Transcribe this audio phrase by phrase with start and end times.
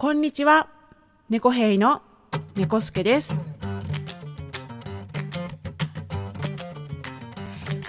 [0.00, 0.68] こんにちは。
[1.28, 2.02] 猫兵の
[2.54, 3.36] 猫助です。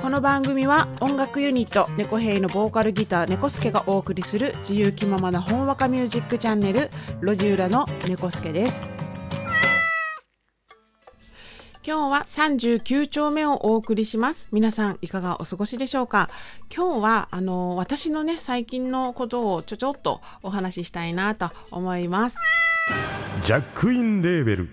[0.01, 6.89] この番組は音楽ユニット猫兵のボーカルギター猫助がお送りする自由気ままなほんわかミュージックチャンネル
[7.21, 8.99] 路地裏の猫助です。
[11.81, 14.49] 今日は39丁目をお送りします。
[14.51, 16.29] 皆さんいかがお過ごしでしょうか？
[16.75, 22.38] 今日はあの私のね最近のことをちょちょっとお話ししたいなと思います。
[23.41, 24.70] ジャックインレーベル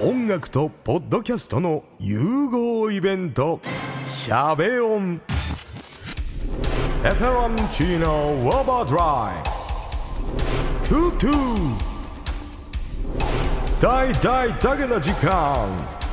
[0.00, 3.60] 音楽とポッドキャストの融合イベント
[4.06, 5.20] 「シャベオン」
[7.04, 9.42] 「エフェロンチーノウォーバードライ」
[10.88, 11.74] 「トゥトゥ」
[13.82, 15.66] 「大大だけの時間」「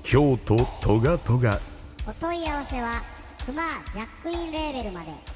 [0.04, 1.58] 京都トガトガ。
[2.06, 3.02] お問い合わせは
[3.46, 5.33] クマジャックインレーベルまで。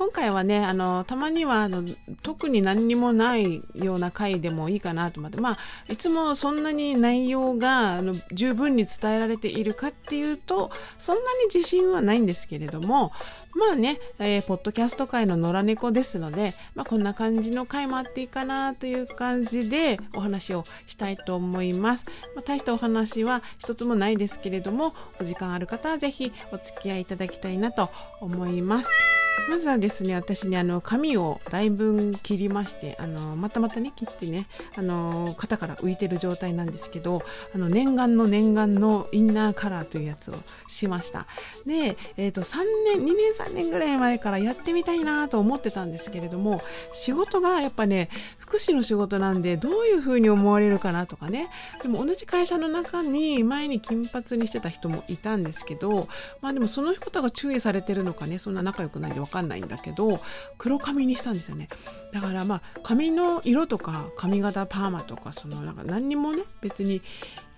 [0.00, 1.84] 今回はねあのたまにはあの
[2.22, 5.38] 特に何にもないような回でもいいかなと思って。
[5.38, 5.58] まあ
[5.92, 13.12] いつもそんなに内容があの十分に伝えられているかっていうとそんなに自信はないんですけれども
[13.54, 29.19] まあね、えーポッドキャスト界の野良猫ですので、まあ、こんな感じの回もあっていいかなという感じでお話をしたいと思います、まあ、大したお話は一つもないですけれどもお時間ある方はぜひお付き合いいただきたいなと思います。
[29.48, 37.22] まずはですね、私ね、あの、髪をだいぶ切りまして、あの、またまたね、切ってね、あの、肩から浮いてる状態なんですけど、
[37.54, 40.34] あの、念願の念願のインナーカラーというやつを
[40.68, 41.26] しました。
[41.66, 42.58] で、えっ、と、3
[42.96, 48.08] 年、2年3年ぐらい前からやってみたいなと思ってたんですけれども、仕事がやっぱね、
[48.38, 51.48] 福祉の仕事なんで、どういう風に思われるかなとかね、
[51.82, 56.08] でも同じ会社の中に前に金髪にしてた人もいたんですけど、
[56.40, 60.20] まあでもその方が注意されてるのかね、そんな仲良くないでわかんないんだけど、
[60.58, 61.68] 黒髪にしたんですよね。
[62.12, 67.02] だからまあ髪の色とか髪型パーマとかそのなんか何にもね別に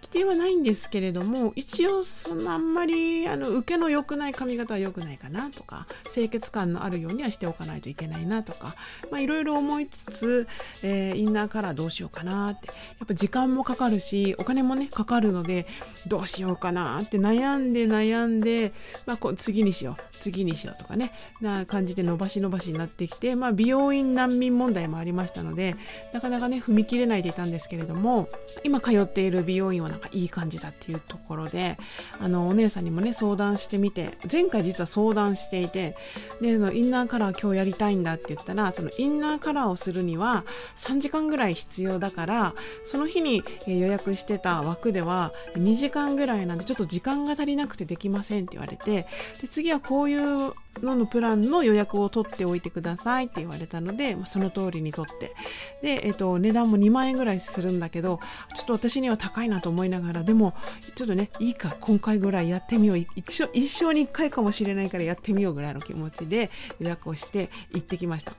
[0.02, 8.74] 規定はないんですけれども一応そんなあんまりあの受けの良くない髪型は良くないかなとか清潔感のあるようにはしておかないといけないなとか
[9.16, 10.48] いろいろ思いつつ、
[10.82, 12.68] えーインナーカラーどうしようかなって。
[12.68, 15.66] やっぱ時間もかかるしお金もねかかるので
[16.06, 18.72] どうしようかなって悩んで悩んで、
[19.06, 25.74] まあ、こう次にしよう次にしようとかねな感じで伸ばし伸ばしになってきて、まあ、美容院難民問題もありましたので
[26.12, 28.28] なかなかね踏み切れないでいたんですけれども
[28.64, 31.76] 今通っている美容院はなんかいい感じだっていうところで
[32.18, 35.96] あのお姉さんにもね相談してみて前回実は相談していて
[36.40, 40.44] でのインナーカラー今日やりたいんだって言ったらそのインナーカラーをするには
[40.76, 42.54] 3時間ぐらい必要だから
[42.84, 49.06] その日に予約してた枠では2時間ぐらいなんでちょっと時間が足りなくてできませんって言われて
[49.42, 55.34] で次はこういうののプランの予約を取っておいてくださいって言われたので、まあ、その通りに取って。
[55.82, 58.18] で、えっと値段も2万円ぐらいするんだけど
[58.54, 60.54] ちょっと私には高いなと思いながらでも
[60.94, 62.96] ちょっとねいいか今回ぐらいやってみよう。
[62.96, 66.50] 一生一生に1回かもしれないからやってみようぐらいの気持ちで
[66.80, 68.32] 予約をして行ってきました。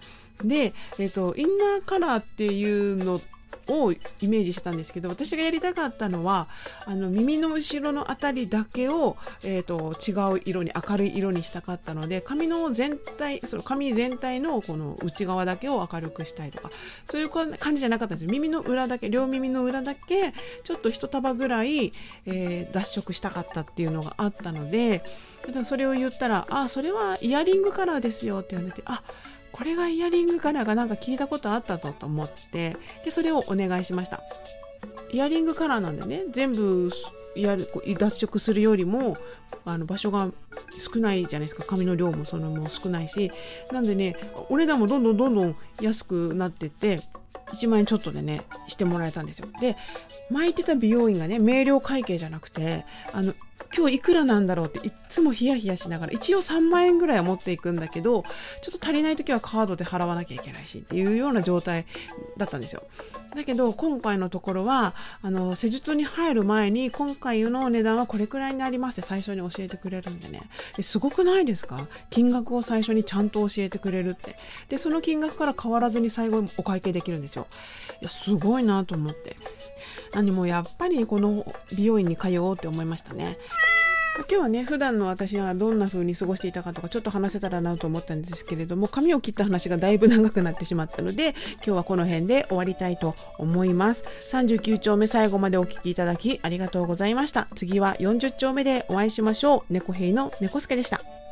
[0.43, 3.33] で、えっとインナーカラーっていうのって
[3.69, 3.97] をイ
[4.27, 6.47] メージしてたんですけど私がやりたかったのは
[6.85, 16.69] あの耳の後ろのあたりだけを、えー、と違う色に明るい色にしたかったので髪の全体その髪全体のこの内側だけを明るくしたいとか
[17.05, 18.31] そういう感じじゃなかったんですよ。
[18.31, 21.91] 耳の裏だけ両耳の裏だけちょっと一束ぐらい、
[22.25, 25.03] えー脱色したかったっていうのがあったので
[25.63, 29.03] それを言ったら「あそれはイヤリングカラーですよ」って言われて「あ
[29.53, 32.75] これがイヤリングカラーがなんか聞いたことあったぞと思って
[33.05, 34.21] でそれをお願いしました。
[35.11, 36.91] イヤリングカラーなんでね全部
[37.35, 39.15] やる脱色するよりも
[39.65, 40.29] あの場所が
[40.77, 41.63] 少ないじゃないですか。
[41.63, 43.31] 髪の量もそのも少ないし。
[43.71, 44.15] なんでね
[44.49, 46.99] お値段もどんどんどんどん安くなってって
[47.53, 49.47] 1万円ちょっとでねしてもらえたんですよ。
[49.61, 49.77] で
[50.31, 53.33] 前行ってた美容院がね明瞭会計じゃなくてあの
[53.75, 54.67] 今日いくらなんだろう？
[54.67, 58.23] っていつもヒヤヒヤしながら一応3万円ぐらいは持っていくんだけど
[58.61, 61.85] ちょっと足りない時はカードで払わなきゃいけないしっていうような状態
[62.37, 62.83] だったんですよ。
[63.35, 64.93] だけど今回のところは
[65.23, 70.43] あの施術に入る前に今回の値段はこれくらいになりますって最初に教えてくれるんでね。
[70.81, 71.79] すごくないですか？
[72.11, 74.35] 金額を最初にちゃんと教えてくれるって。
[74.69, 77.47] でその金額から変わらずに最後お会計できるんですよ。
[78.01, 79.35] いやすごいなと思って。
[80.13, 81.43] 何もやっぱりこの
[81.75, 83.39] 美容院に通おうって思いましたね。
[84.15, 94.03] 今日はね普段の私がどんな風に過ごしていたかとかちょっと話せたらなと思ったんですけれども髪を切った話がだいぶ長くなってしまったので今日はこの辺で終わりたいと思います。
[94.31, 97.47] 39丁目最後までお聞きいただきありがとうございました。
[97.55, 99.73] 次は40丁目でお会いしましょう。
[99.73, 101.22] 猫兵の猫助でした。